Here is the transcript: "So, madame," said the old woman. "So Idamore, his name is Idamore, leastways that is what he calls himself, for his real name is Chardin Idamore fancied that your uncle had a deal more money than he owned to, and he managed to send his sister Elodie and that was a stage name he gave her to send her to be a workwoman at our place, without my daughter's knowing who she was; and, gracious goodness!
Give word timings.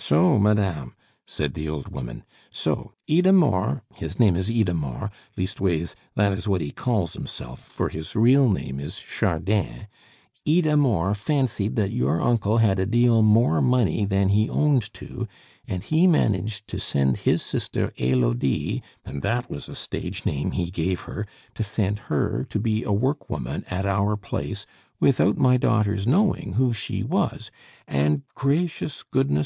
"So, 0.00 0.36
madame," 0.36 0.96
said 1.28 1.54
the 1.54 1.68
old 1.68 1.86
woman. 1.90 2.24
"So 2.50 2.94
Idamore, 3.08 3.82
his 3.94 4.18
name 4.18 4.34
is 4.34 4.50
Idamore, 4.50 5.12
leastways 5.36 5.94
that 6.16 6.32
is 6.32 6.48
what 6.48 6.60
he 6.60 6.72
calls 6.72 7.12
himself, 7.12 7.60
for 7.60 7.88
his 7.88 8.16
real 8.16 8.48
name 8.48 8.80
is 8.80 8.98
Chardin 8.98 9.86
Idamore 10.44 11.14
fancied 11.14 11.76
that 11.76 11.92
your 11.92 12.20
uncle 12.20 12.58
had 12.58 12.80
a 12.80 12.84
deal 12.84 13.22
more 13.22 13.62
money 13.62 14.04
than 14.04 14.30
he 14.30 14.50
owned 14.50 14.92
to, 14.94 15.28
and 15.68 15.84
he 15.84 16.08
managed 16.08 16.66
to 16.66 16.80
send 16.80 17.18
his 17.18 17.40
sister 17.40 17.92
Elodie 17.96 18.82
and 19.04 19.22
that 19.22 19.48
was 19.48 19.68
a 19.68 19.76
stage 19.76 20.26
name 20.26 20.50
he 20.50 20.68
gave 20.72 21.02
her 21.02 21.28
to 21.54 21.62
send 21.62 22.00
her 22.10 22.42
to 22.50 22.58
be 22.58 22.82
a 22.82 22.90
workwoman 22.90 23.64
at 23.70 23.86
our 23.86 24.16
place, 24.16 24.66
without 24.98 25.38
my 25.38 25.56
daughter's 25.56 26.08
knowing 26.08 26.54
who 26.54 26.72
she 26.72 27.04
was; 27.04 27.52
and, 27.86 28.22
gracious 28.34 29.04
goodness! 29.04 29.38